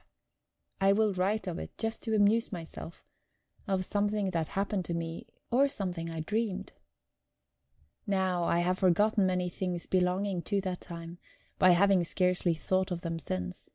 I 0.79 0.93
will 0.93 1.13
write 1.13 1.45
of 1.45 1.59
it 1.59 1.77
just 1.77 2.01
to 2.01 2.15
amuse 2.15 2.51
myself 2.51 3.05
of 3.67 3.85
something 3.85 4.31
that 4.31 4.47
happened 4.47 4.83
to 4.85 4.95
me, 4.95 5.27
or 5.51 5.67
something 5.67 6.09
I 6.09 6.21
dreamed. 6.21 6.71
Now, 8.07 8.43
I 8.45 8.61
have 8.61 8.79
forgotten 8.79 9.27
many 9.27 9.47
things 9.47 9.85
belonging 9.85 10.41
to 10.41 10.59
that 10.61 10.81
time, 10.81 11.19
by 11.59 11.69
having 11.77 12.03
scarcely 12.03 12.55
thought 12.55 12.89
of 12.89 13.01
them 13.01 13.19
since. 13.19 13.69